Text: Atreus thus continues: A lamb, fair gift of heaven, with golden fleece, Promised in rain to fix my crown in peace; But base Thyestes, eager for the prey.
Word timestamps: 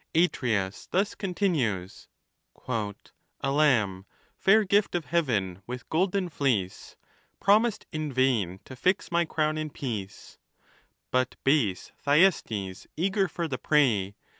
Atreus 0.15 0.87
thus 0.89 1.13
continues: 1.13 2.07
A 2.67 2.95
lamb, 3.51 4.07
fair 4.35 4.63
gift 4.63 4.95
of 4.95 5.05
heaven, 5.05 5.61
with 5.67 5.87
golden 5.91 6.27
fleece, 6.27 6.95
Promised 7.39 7.85
in 7.91 8.11
rain 8.11 8.59
to 8.65 8.75
fix 8.75 9.11
my 9.11 9.25
crown 9.25 9.59
in 9.59 9.69
peace; 9.69 10.39
But 11.11 11.35
base 11.43 11.91
Thyestes, 12.03 12.87
eager 12.97 13.27
for 13.27 13.47
the 13.47 13.59
prey. 13.59 14.15